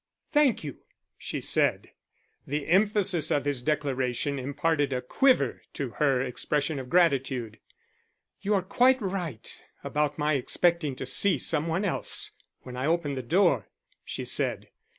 [0.31, 0.77] "Thank you,"
[1.15, 1.91] she said.
[2.47, 7.59] The emphasis of his declaration imparted a quiver to her expression of gratitude.
[8.41, 12.31] "You are quite right about my expecting to see some one else
[12.63, 13.67] when I opened the door,"
[14.03, 14.69] she said.